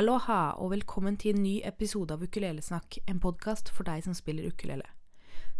[0.00, 4.46] Aloha og velkommen til en ny episode av Ukulelesnakk, en podkast for deg som spiller
[4.48, 4.86] ukulele.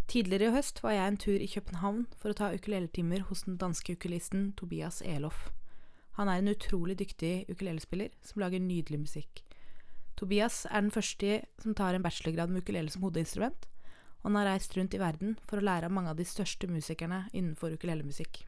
[0.09, 3.59] Tidligere i høst var jeg en tur i København for å ta ukuleletimer hos den
[3.61, 5.51] danske ukulisten Tobias Elof.
[6.17, 9.43] Han er en utrolig dyktig ukulelespiller som lager nydelig musikk.
[10.17, 13.69] Tobias er den første som tar en bachelorgrad med ukulele som hodeinstrument,
[14.23, 16.71] og han har reist rundt i verden for å lære av mange av de største
[16.71, 18.47] musikerne innenfor ukulelemusikk.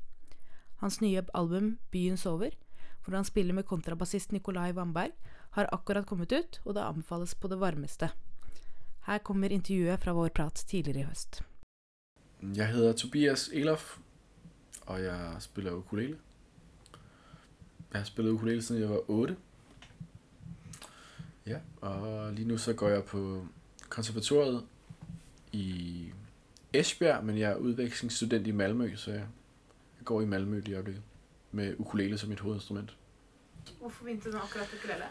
[0.81, 2.57] Hans nye album Byen sover,
[3.05, 5.13] hvor han spiller med kontrabassist Nicolai Wamberg,
[5.53, 8.11] har akkurat kommet ut, og det anbefales på det varmeste.
[9.07, 11.43] Her kommer intervjuet fra vår prat tidligere i høst.
[12.43, 13.99] Jeg hedder Tobias Elof,
[14.87, 16.19] og jeg spiller ukulele.
[17.93, 19.37] Jeg har spillet ukulele siden jeg var 8.
[21.47, 23.47] Ja, og lige nu så går jeg på
[23.89, 24.65] konservatoriet
[25.53, 26.13] i
[26.73, 29.27] Esbjerg, men jeg er udvekslingsstudent i Malmø, så jeg
[30.05, 31.03] går i Malmø lige i øjeblikket
[31.53, 32.97] med ukulele som mit hovedinstrument.
[33.79, 35.05] Hvorfor begynte du med akkurat ukulele?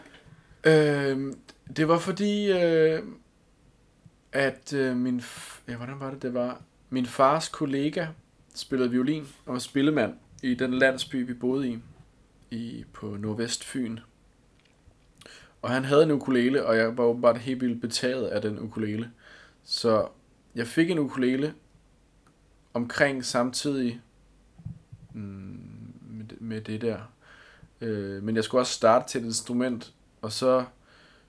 [0.66, 1.32] Øh,
[1.76, 3.02] det var fordi, øh,
[4.32, 5.22] at øh, min...
[5.68, 6.22] Ja, hvordan var det?
[6.22, 8.06] Det var min fars kollega
[8.54, 11.78] spillede violin og var spillemand i den landsby, vi boede i,
[12.50, 13.98] i på Nordvestfyn.
[15.62, 19.10] Og han havde en ukulele, og jeg var åbenbart helt vildt betaget af den ukulele.
[19.64, 20.08] Så
[20.54, 21.54] jeg fik en ukulele
[22.74, 24.00] omkring samtidig
[25.14, 25.58] mm,
[26.10, 26.98] med, det- med det der.
[27.80, 29.92] Øh, men jeg skulle også starte til et instrument,
[30.22, 30.64] og så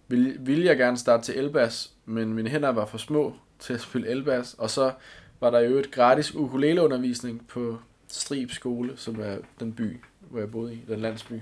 [0.07, 3.81] ville, ville jeg gerne starte til elbas, men mine hænder var for små til at
[3.81, 4.91] spille elbas, og så
[5.39, 10.51] var der jo et gratis ukuleleundervisning på Strib skole, som er den by, hvor jeg
[10.51, 11.33] boede i, den landsby.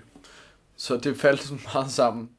[0.76, 2.30] Så det faldt sådan meget sammen.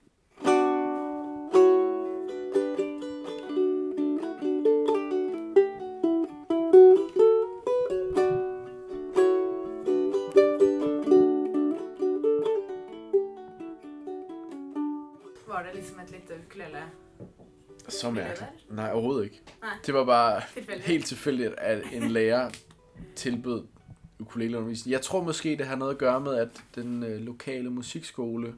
[15.63, 16.79] Var det liksom et lite ukulele
[17.89, 18.71] Så mærkeligt.
[18.71, 19.43] Nej, overhovedet ikke.
[19.63, 19.71] Nej.
[19.87, 20.87] Det var bare tilfældigt?
[20.87, 22.51] helt tilfældigt, at en lærer
[23.17, 23.65] tilbød
[24.19, 24.93] ukuleleundervisning.
[24.93, 28.55] Jeg tror måske, det har noget at gøre med, at den øh, lokale musikskole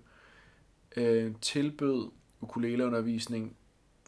[0.96, 2.10] øh, tilbød
[2.40, 3.56] ukuleleundervisning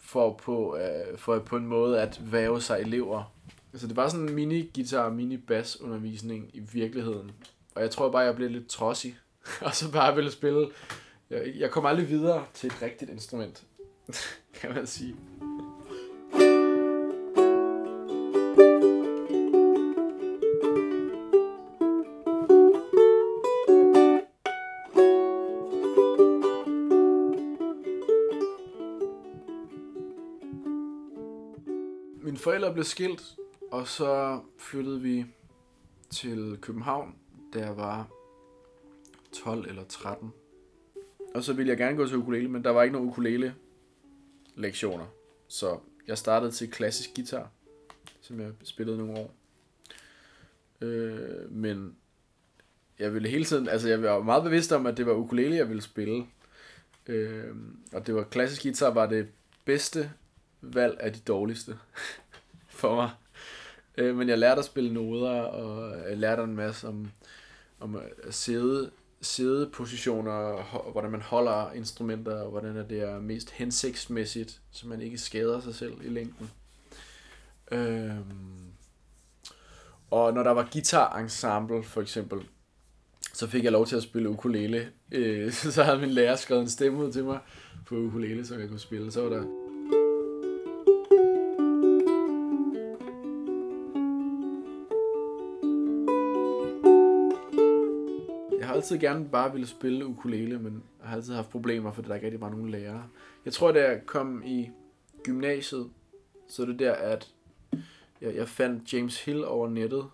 [0.00, 3.32] for på, øh, for på en måde at væve sig elever.
[3.72, 7.32] Altså det var sådan en mini-guitar, mini-bass undervisning i virkeligheden.
[7.74, 9.16] Og jeg tror bare, jeg blev lidt trodsig.
[9.66, 10.68] og så bare ville spille.
[11.30, 13.66] Jeg, jeg kom aldrig videre til et rigtigt instrument,
[14.60, 15.16] kan man sige.
[32.22, 33.36] Mine forældre blev skilt,
[33.72, 35.26] og så flyttede vi
[36.10, 37.14] til København,
[37.54, 38.08] da jeg var
[39.32, 40.32] 12 eller 13.
[41.36, 43.54] Og så ville jeg gerne gå til ukulele, men der var ikke nogen ukulele
[44.54, 45.06] lektioner.
[45.48, 47.50] Så jeg startede til klassisk guitar,
[48.20, 49.34] som jeg spillede nogle år.
[50.80, 51.96] Øh, men
[52.98, 55.68] jeg ville hele tiden, altså jeg var meget bevidst om, at det var ukulele, jeg
[55.68, 56.26] ville spille.
[57.06, 57.56] Øh,
[57.92, 59.28] og det var klassisk guitar var det
[59.64, 60.12] bedste
[60.60, 61.78] valg af de dårligste
[62.80, 63.10] for mig.
[63.96, 67.10] Øh, men jeg lærte at spille noder, og jeg lærte en masse om,
[67.80, 68.90] om at sidde,
[69.20, 70.62] sædepositioner,
[70.92, 75.74] hvordan man holder instrumenter, og hvordan det er mest hensigtsmæssigt, så man ikke skader sig
[75.74, 76.50] selv i længden.
[77.72, 78.72] Øhm,
[80.10, 82.38] og når der var guitar ensemble for eksempel,
[83.32, 84.88] så fik jeg lov til at spille ukulele.
[85.12, 87.38] Øh, så havde min lærer skrevet en stemme ud til mig
[87.86, 89.12] på ukulele, så jeg kunne spille.
[89.12, 89.65] Så var der
[98.86, 102.26] altid gerne bare ville spille ukulele, men jeg har altid haft problemer, fordi der ikke
[102.26, 103.08] rigtig var nogen lærere.
[103.44, 104.70] Jeg tror, da jeg kom i
[105.22, 105.90] gymnasiet,
[106.48, 107.34] så er det der, at
[108.20, 110.06] jeg, jeg fandt James Hill over nettet.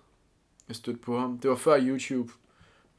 [0.69, 1.39] Jeg stødte på ham.
[1.39, 2.33] Det var før YouTube,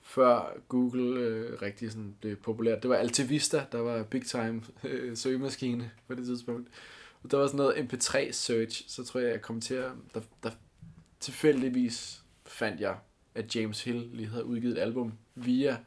[0.01, 2.83] før Google øh, rigtig sådan blev populært.
[2.83, 6.69] Det var Altavista, der var big time øh, søgemaskine på det tidspunkt.
[7.24, 9.92] Og der var sådan noget MP3 search, så tror jeg, jeg kom til at...
[10.13, 10.50] Der, der
[11.19, 12.98] tilfældigvis fandt jeg,
[13.36, 15.77] at James Hill lige havde udgivet et album via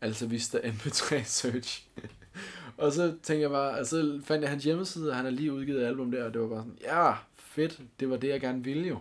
[0.00, 1.88] Alta Vista MP3 Search.
[2.78, 5.52] og så tænkte jeg bare, altså så fandt jeg hans hjemmeside, og han har lige
[5.52, 8.40] udgivet et album der, og det var bare sådan, ja, fedt, det var det, jeg
[8.40, 8.98] gerne ville jo.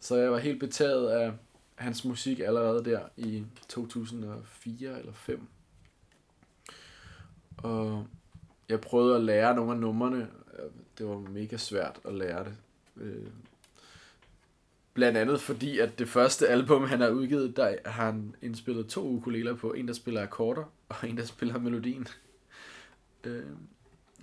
[0.00, 1.32] Så jeg var helt betaget af
[1.74, 5.46] hans musik allerede der i 2004 eller 5.
[7.56, 8.06] Og
[8.68, 10.28] jeg prøvede at lære nogle af numrene.
[10.98, 12.56] Det var mega svært at lære det.
[12.96, 13.26] Øh,
[14.94, 19.08] Blandt andet fordi, at det første album, han har udgivet, der har han indspillet to
[19.08, 19.72] ukuleler på.
[19.72, 22.06] En, der spiller akkorder, og en, der spiller melodien.
[23.24, 23.42] Øh,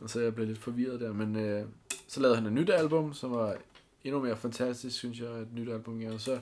[0.01, 1.65] og så jeg blev lidt forvirret der, men øh,
[2.07, 3.57] så lavede han et nyt album, som var
[4.03, 6.01] endnu mere fantastisk, synes jeg, et nyt album.
[6.01, 6.13] Ja.
[6.13, 6.39] Og så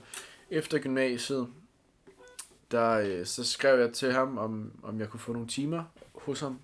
[0.50, 1.48] efter gymnasiet,
[2.70, 5.84] der, øh, så skrev jeg til ham, om, om jeg kunne få nogle timer
[6.14, 6.60] hos ham.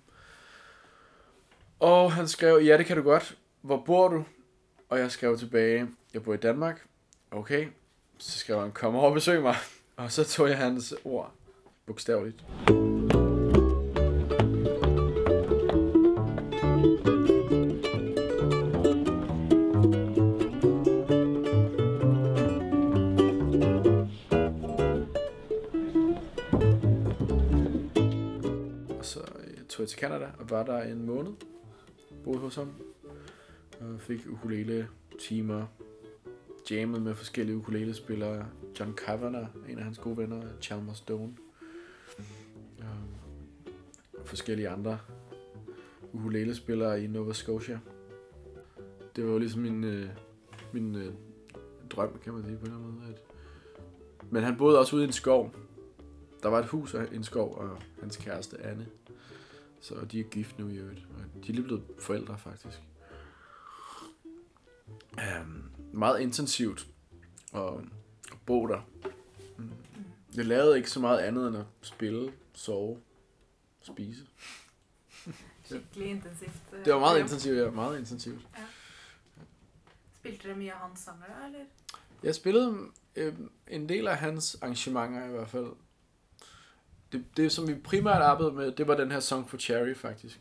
[1.79, 3.37] Og han skrev, ja det kan du godt.
[3.61, 4.25] Hvor bor du?
[4.89, 6.87] Og jeg skrev tilbage, jeg bor i Danmark.
[7.31, 7.67] Okay.
[8.17, 9.55] Så skrev han, kom over og besøg mig.
[9.95, 11.31] Og så tog jeg hans ord
[11.85, 12.45] bogstaveligt.
[28.89, 31.31] Og så øh, tog jeg til Canada og var der en måned.
[32.23, 32.71] Boede hos ham.
[33.79, 34.87] Og fik ukulele
[35.19, 35.65] timer.
[36.71, 38.45] Jammet med forskellige ukulelespillere.
[38.79, 40.41] John Kavanagh, en af hans gode venner.
[40.61, 41.37] Chalmers Stone.
[42.79, 42.87] Øhm,
[44.17, 44.99] og forskellige andre
[46.13, 47.79] ukulelespillere i Nova Scotia.
[49.15, 50.09] Det var jo ligesom min, øh,
[50.73, 51.13] min øh,
[51.89, 53.13] drøm, kan man sige på en eller anden måde.
[53.13, 53.21] At...
[54.31, 55.55] Men han boede også ude i en skov.
[56.43, 58.87] Der var et hus og en skov, og hans kæreste Anne.
[59.79, 61.07] Så de er gift nu i øvrigt.
[61.13, 62.81] Og de er lige blevet forældre, faktisk.
[65.17, 66.87] Um, meget intensivt
[67.53, 67.61] at,
[68.31, 68.81] at bo der.
[69.57, 69.69] Mm.
[70.35, 73.01] Jeg lavede ikke så meget andet end at spille, sove,
[73.81, 74.21] spise.
[75.65, 76.51] Skikkelig intensivt.
[76.73, 77.69] eh, Det var meget intensivt, ja.
[77.71, 78.41] Meget intensivt.
[80.19, 81.59] Spilte dere mye av hans sanger, eller?
[82.23, 82.77] Jeg spillede
[83.15, 83.33] øh,
[83.67, 85.67] en del af hans arrangementer i hvert fald.
[87.11, 90.39] Det, det, som vi primært arbejdede med, det var den her Song for Cherry, faktisk.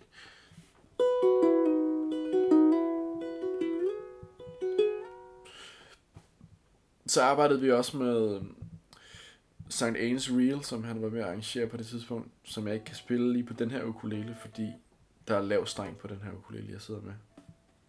[7.17, 8.55] Så arbejdede vi også med øhm,
[9.69, 9.83] St.
[9.83, 12.97] Ains Reel, som han var med at arrangere på det tidspunkt, som jeg ikke kan
[12.97, 14.73] spille lige på den her ukulele, fordi
[15.29, 17.13] der er lav streng på den her ukulele, jeg sidder med.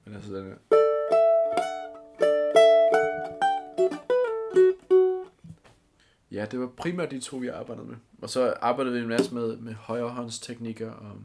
[0.06, 0.56] Men altså den her.
[6.32, 7.96] Ja, det var primært de to, vi arbejdede med.
[8.22, 11.24] Og så arbejdede vi en masse med, med højrehåndsteknikker og øhm,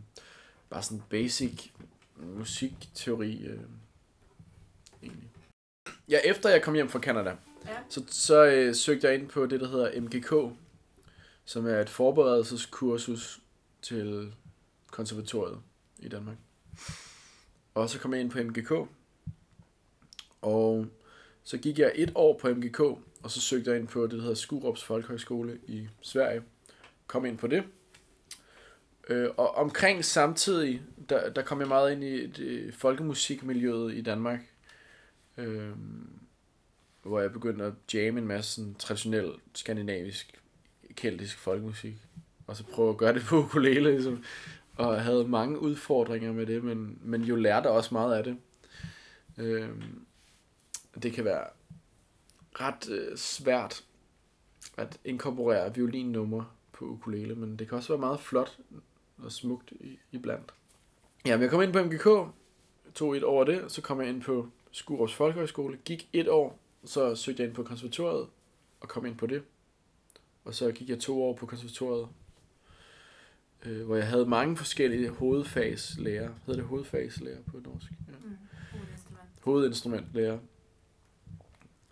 [0.71, 1.71] bare sådan basic
[2.17, 3.47] musikteori.
[3.47, 3.61] Øh,
[5.03, 5.31] egentlig.
[6.09, 7.77] Ja, efter jeg kom hjem fra Canada, Ja.
[7.89, 10.57] så, så øh, søgte jeg ind på det, der hedder MGK,
[11.45, 13.41] som er et forberedelseskursus
[13.83, 14.33] til
[14.91, 15.59] konservatoriet
[15.99, 16.37] i Danmark.
[17.75, 18.73] Og så kom jeg ind på MGK,
[20.43, 20.87] og
[21.43, 24.21] så gik jeg et år på MGK, og så søgte jeg ind på det, der
[24.21, 26.43] hedder Skurups Folkehøjskole i Sverige.
[27.07, 27.65] Kom ind på det.
[29.09, 34.41] Øh, og omkring samtidig, der, der kom jeg meget ind i det folkemusikmiljøet i Danmark.
[35.39, 35.71] Øh,
[37.03, 40.41] hvor jeg begyndte at jamme en masse sådan, traditionel skandinavisk,
[40.95, 41.97] keltisk folkemusik.
[42.47, 44.25] Og så prøve at gøre det på ukulele, ligesom.
[44.77, 48.37] Og jeg havde mange udfordringer med det, men, men jo lærte også meget af det.
[49.39, 49.69] Øh,
[51.03, 51.45] det kan være
[52.61, 53.85] ret øh, svært
[54.77, 58.59] at inkorporere violinnumre på ukulele, men det kan også være meget flot
[59.19, 60.55] og smukt i, iblandt.
[61.27, 62.33] Ja, men jeg kom ind på MGK,
[62.95, 66.59] tog et år af det, så kom jeg ind på Skurups Folkehøjskole, gik et år,
[66.85, 68.27] så søgte jeg ind på konservatoriet
[68.81, 69.43] og kom ind på det.
[70.45, 72.09] Og så gik jeg to år på konservatoriet,
[73.65, 76.31] øh, hvor jeg havde mange forskellige hovedfagslærer.
[76.47, 77.91] Hedder det hovedfagslærer på norsk?
[78.09, 78.37] Ja Mm.
[78.73, 79.29] Hovedinstrument.
[79.41, 80.39] hovedinstrumentlærer.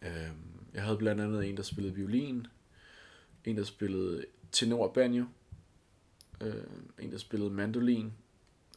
[0.02, 0.36] Øhm,
[0.74, 2.46] Jeg havde blandt andet en, der spillede violin,
[3.44, 5.24] en, der spillede tenorbanjo,
[6.40, 6.54] øh,
[6.98, 8.12] en, der spillede mandolin,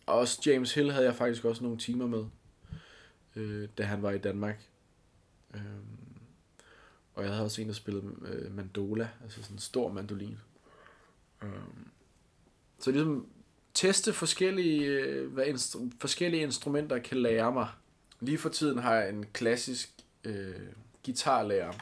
[0.05, 2.25] og også James Hill havde jeg faktisk også nogle timer med,
[3.35, 4.67] øh, da han var i Danmark.
[5.53, 5.63] Øhm,
[7.15, 10.37] og jeg havde også en, der spillede øh, mandola, altså sådan en stor mandolin.
[11.43, 11.49] Øh,
[12.79, 13.27] så ligesom
[13.73, 17.67] teste forskellige, øh, hvad instru- forskellige instrumenter kan lære mig.
[18.19, 19.89] Lige for tiden har jeg en klassisk
[20.23, 20.55] øh,
[21.05, 21.73] guitarlærer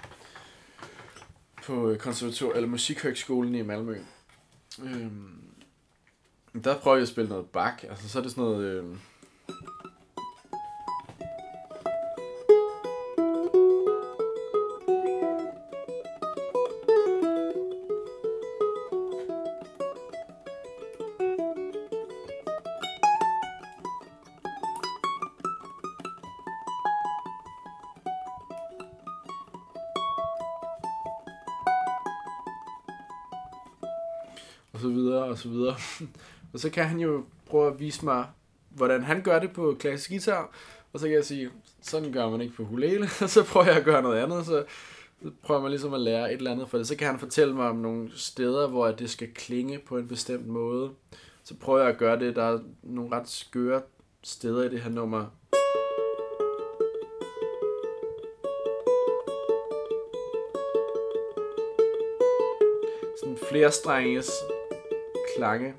[1.64, 3.98] på øh, konservator eller musikhøgskolen i Malmø.
[4.84, 5.12] Øh,
[6.64, 7.84] der prøver jeg at spille noget bak.
[7.84, 8.64] Altså så er det sådan noget...
[8.64, 8.98] Øh,
[36.02, 36.14] videre.
[36.54, 38.26] og så kan han jo prøve at vise mig,
[38.70, 40.50] hvordan han gør det på klassisk guitar,
[40.94, 41.50] og så kan jeg sige,
[41.82, 44.64] sådan gør man ikke på ukulele, og så prøver jeg at gøre noget andet, så
[45.24, 46.88] så prøver man ligesom at lære et eller andet for det.
[46.88, 50.48] Så kan han fortælle mig om nogle steder, hvor det skal klinge på en bestemt
[50.48, 50.92] måde,
[51.44, 52.36] så prøver jeg at gøre det.
[52.36, 53.82] Der er nogle ret skøre
[54.24, 55.26] steder i det her nummer.
[63.20, 64.32] Sådan flere strenges
[65.38, 65.74] klange.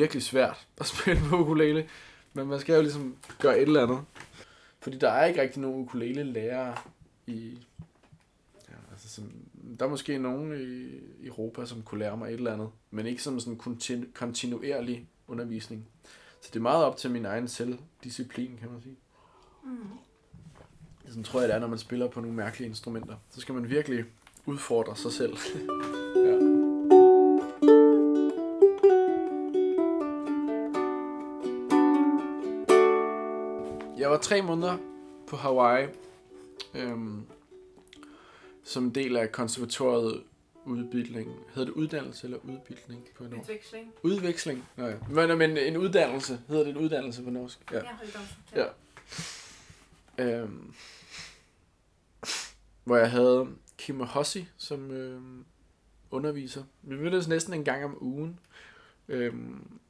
[0.00, 1.88] Virkelig svært at spille på ukulele,
[2.34, 4.00] men man skal jo ligesom gøre et eller andet.
[4.80, 6.76] Fordi der er ikke rigtig nogen ukulele-lærere
[7.26, 7.58] i...
[8.68, 9.32] Ja, altså sådan,
[9.78, 13.22] der er måske nogen i Europa, som kunne lære mig et eller andet, men ikke
[13.22, 15.88] som sådan kontinu- kontinuerlig undervisning.
[16.40, 18.96] Så det er meget op til min egen selvdisciplin, kan man sige.
[19.64, 19.88] Mm.
[21.08, 23.16] Sådan tror jeg, det er, når man spiller på nogle mærkelige instrumenter.
[23.30, 24.04] Så skal man virkelig
[24.46, 25.36] udfordre sig selv.
[26.26, 26.49] ja.
[34.10, 34.78] Jeg var tre måneder
[35.26, 35.88] på Hawaii,
[36.74, 37.26] øhm,
[38.64, 40.22] som en del af konservatoriet
[40.64, 41.36] udbildning.
[41.54, 43.40] Hedder det uddannelse eller udbildning på norsk?
[43.40, 43.92] Utveksling.
[44.02, 44.68] Udveksling?
[44.76, 44.96] Nå ja.
[45.10, 46.40] Men, men en uddannelse.
[46.48, 47.72] Hedder det en uddannelse på norsk?
[47.72, 47.78] Ja.
[47.78, 48.34] uddannelse.
[48.56, 48.66] Ja.
[50.18, 50.74] Øhm,
[52.84, 53.48] hvor jeg havde
[53.78, 55.44] Kim Hossi som øhm,
[56.10, 56.64] underviser.
[56.82, 58.38] Vi mødtes næsten en gang om ugen.
[59.08, 59.80] Øhm,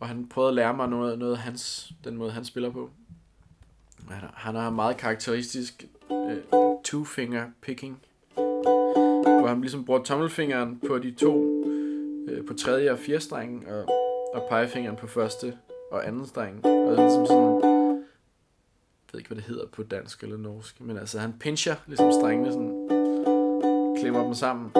[0.00, 2.90] og han prøvede at lære mig noget, noget af hans, den måde, han spiller på.
[4.10, 6.36] Han har, han har meget karakteristisk øh,
[6.88, 8.00] two-finger picking.
[8.34, 11.64] Hvor han ligesom bruger tommelfingeren på de to,
[12.28, 13.88] øh, på tredje og fjerde strengen, og,
[14.34, 15.58] og pegefingeren på første
[15.90, 16.64] og anden streng.
[16.64, 20.80] Og det er ligesom sådan, jeg ved ikke, hvad det hedder på dansk eller norsk,
[20.80, 22.88] men altså han pincher ligesom strengene sådan,
[24.00, 24.70] klemmer dem sammen.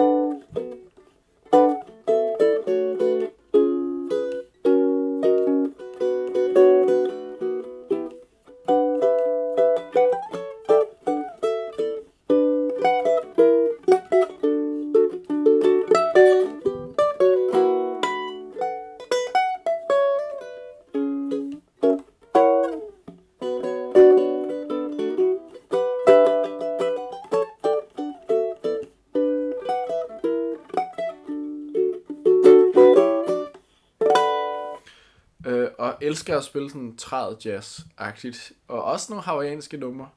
[36.09, 38.51] Elsker at spille sådan træet jazz-agtigt.
[38.67, 40.09] Og også nogle hawaiianske numre.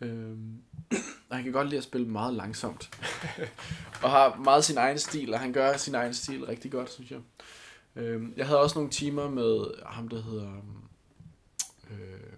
[0.00, 0.36] Øh,
[1.28, 2.90] og han kan godt lide at spille meget langsomt.
[4.02, 7.10] og har meget sin egen stil, og han gør sin egen stil rigtig godt, synes
[7.10, 7.20] jeg.
[7.96, 10.52] Øh, jeg havde også nogle timer med ham, der hedder...
[11.90, 12.34] Øh,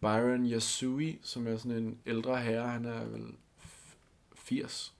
[0.00, 2.68] Byron Yasui, som er sådan en ældre herre.
[2.68, 3.26] Han er vel
[4.34, 4.94] 80.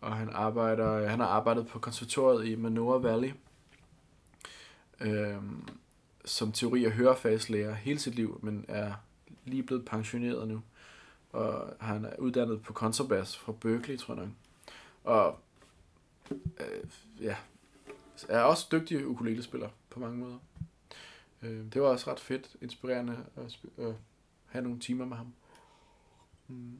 [0.00, 3.32] Og han arbejder, han har arbejdet på konservatoriet i Manoa Valley
[5.00, 5.42] øh,
[6.24, 8.94] som teori- og hørefagslærer hele sit liv, men er
[9.44, 10.62] lige blevet pensioneret nu.
[11.32, 14.32] Og han er uddannet på kontrabas fra Berkeley, tror jeg nok.
[15.04, 15.38] Og
[16.60, 16.90] øh,
[17.20, 17.36] ja,
[18.28, 20.38] er også dygtig ukulelespiller på mange måder.
[21.42, 23.92] Øh, det var også ret fedt, inspirerende at, sp-
[24.46, 25.32] have nogle timer med ham.
[26.48, 26.78] Mm.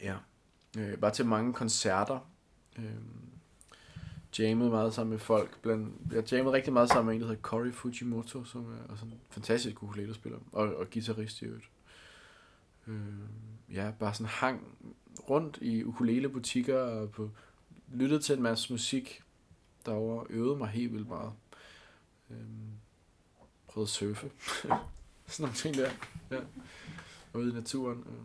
[0.00, 0.16] Ja,
[0.78, 2.30] øh, bare til mange koncerter.
[2.78, 2.94] Øh,
[4.38, 5.62] jammet meget sammen med folk.
[5.62, 9.12] Blandt, jeg jammede rigtig meget sammen med en, der hedder Cory Fujimoto, som er sådan
[9.12, 11.70] en fantastisk ukulele-spiller, og, og guitarist i øvrigt.
[12.86, 12.94] Øh,
[13.72, 14.76] ja, bare sådan hang
[15.30, 17.30] rundt i ukulele-butikker og på,
[17.92, 19.22] lyttede til en masse musik
[19.86, 21.32] derovre, øvede mig helt vildt meget.
[22.30, 22.36] Øh,
[23.68, 24.30] prøvede at surfe.
[25.26, 25.90] sådan nogle ting der.
[26.30, 26.40] Ja.
[27.32, 28.24] Og ude i naturen og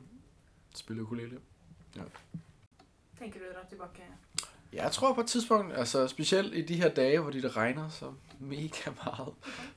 [0.75, 1.39] spille ukulele.
[1.95, 2.01] Ja.
[3.19, 3.89] Tænker du dig tilbage
[4.73, 8.13] jeg tror på et tidspunkt, altså specielt i de her dage, hvor det regner så
[8.39, 9.33] mega meget,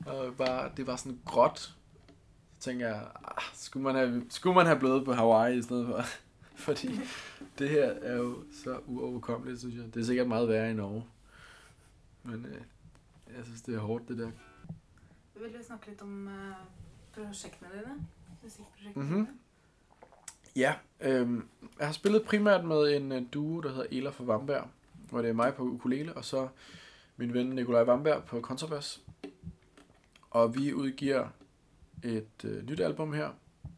[0.06, 1.70] og bare, det var sådan gråt, så
[2.60, 6.02] tænker jeg, ah, skulle, man have, skulle man have blevet på Hawaii i stedet for?
[6.66, 7.00] Fordi
[7.58, 9.94] det her er jo så uoverkommeligt, synes jeg.
[9.94, 11.04] Det er sikkert meget værre i Norge.
[12.22, 12.60] Men øh,
[13.36, 14.30] jeg synes, det er hårdt, det der.
[15.34, 16.32] Vil du snakke litt om uh,
[17.24, 18.06] prosjektene dine?
[18.42, 19.14] Musikkprosjektene Mhm.
[19.14, 19.28] dine?
[20.56, 21.48] Ja, øhm,
[21.78, 24.68] jeg har spillet primært med en øh, duo, der hedder Ela fra Vamberg,
[25.10, 26.48] hvor det er mig på ukulele, og så
[27.16, 29.00] min ven Nikolaj Vamberg på kontrabas.
[30.30, 31.28] Og vi udgiver
[32.02, 33.30] et øh, nyt album her,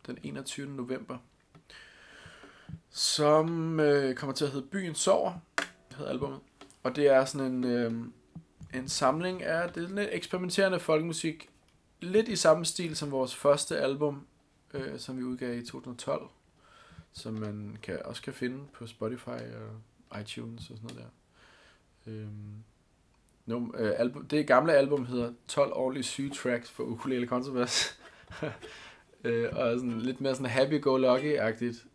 [0.06, 0.66] den 21.
[0.66, 1.18] november,
[2.90, 5.32] som øh, kommer til at hedde Byen Sover,
[5.97, 6.40] hedder albumet.
[6.82, 7.92] Og det er sådan en, øh,
[8.75, 11.50] en samling af det er lidt eksperimenterende folkemusik,
[12.00, 14.26] lidt i samme stil som vores første album,
[14.75, 16.28] øh, som vi udgav i 2012,
[17.12, 21.17] som man kan, også kan finde på Spotify og iTunes og sådan noget der.
[22.07, 22.64] Øhm,
[23.47, 27.99] num, øh, album, det gamle album hedder 12 ordentlige syge tracks for ukulele contrabass.
[29.25, 31.87] øh, og sådan lidt mere sådan happy-go-lucky-agtigt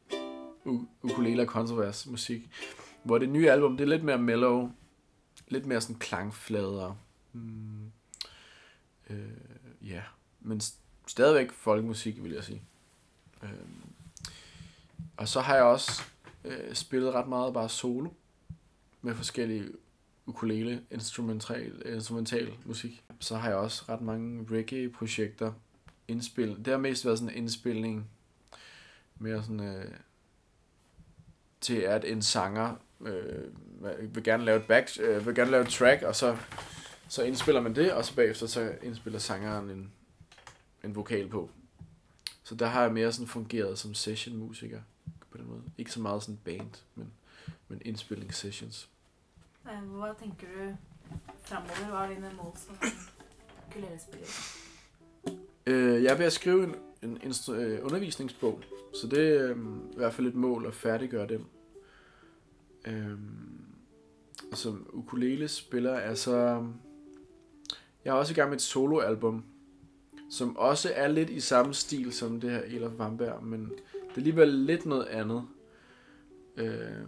[1.04, 2.50] ukulele contrabass musik.
[3.04, 4.72] Hvor det nye album, det er lidt mere mellow,
[5.48, 6.98] lidt mere sådan klangflader.
[7.34, 7.92] Mm,
[9.10, 9.18] øh,
[9.82, 10.02] ja,
[10.42, 12.62] men st- stadigvæk folkemusik, vil jeg sige.
[13.44, 13.50] Øh,
[15.18, 16.04] og så har jeg også
[16.44, 18.10] øh, spillet ret meget bare solo
[19.02, 19.70] med forskellige
[20.26, 23.04] ukulele, instrumental, instrumental musik.
[23.20, 25.54] Så har jeg også ret mange reggae-projekter
[26.08, 26.58] indspil.
[26.58, 28.10] Det har mest været sådan en indspilning
[29.20, 29.92] mere sådan øh,
[31.62, 35.70] til at en sanger øh, vil gerne lave et back, øh, vil gerne lave et
[35.70, 36.38] track, og så,
[37.08, 39.92] så indspiller man det, og så bagefter så indspiller sangeren en,
[40.84, 41.50] en vokal på.
[42.44, 44.82] Så der har jeg mere sådan fungeret som session musiker
[45.32, 45.62] på den måde.
[45.78, 47.12] Ikke så meget sådan band, men,
[47.68, 48.90] men indspillingssessions.
[49.70, 50.76] Eh, hva tenker du
[51.44, 51.86] framover?
[51.90, 52.76] Hva er dine mål som
[53.68, 54.28] ukulelespiller?
[55.28, 55.34] Uh,
[55.66, 58.62] øh, jeg er ved at skrive en, en instru- øh, undervisningsbog,
[59.02, 61.46] så det er um, i hvert fald et mål at færdiggøre den.
[62.88, 63.18] Øh,
[64.54, 66.24] som ukulelespiller, altså...
[66.24, 66.68] så...
[68.06, 69.44] Jeg er også i gang med et soloalbum,
[70.30, 74.18] som også er lidt i samme stil som det her Elof Vamberg, men det er
[74.18, 75.48] alligevel lidt noget andet.
[76.58, 77.08] Øh,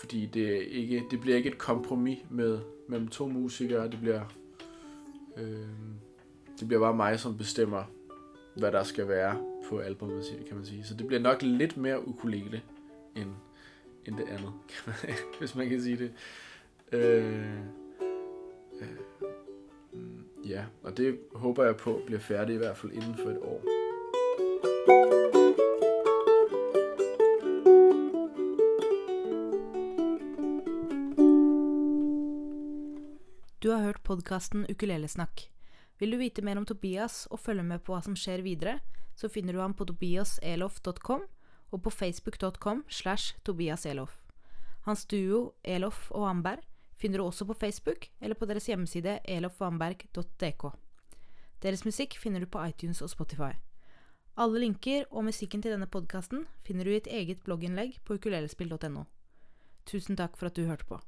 [0.00, 4.20] fordi det, er ikke, det bliver ikke et kompromis med, mellem to musikere, det bliver...
[5.36, 5.66] Øh,
[6.60, 7.84] det bliver bare mig, som bestemmer,
[8.56, 9.36] hvad der skal være
[9.68, 10.84] på albumet, kan man sige.
[10.84, 12.62] Så det bliver nok lidt mere ukulele,
[13.16, 13.30] end,
[14.06, 16.12] end det andet, kan man, hvis man kan sige det.
[16.92, 17.54] Øh,
[18.80, 18.88] øh,
[19.92, 23.38] mm, ja, og det håber jeg på bliver færdigt i hvert fald inden for et
[23.38, 23.62] år.
[33.70, 35.44] Du har hørt podkasten Ukulelesnakk.
[36.02, 38.80] Vil du vite mer om Tobias og følge med på hva som skjer videre,
[39.14, 41.22] så finner du ham på tobiaselof.com
[41.70, 44.16] og på facebook.com slash tobiaselof.
[44.88, 46.64] Hans duo Elof og Amberg
[46.98, 50.66] finner du også på Facebook eller på deres hjemmeside elofvamberg.dk.
[51.62, 53.52] Deres musikk finner du på iTunes og Spotify.
[54.34, 59.06] Alle linker og musikken til denne podkasten finner du i et eget blogginnlegg på ukulelespill.no.
[59.86, 60.98] Tusen takk for at du hørte på.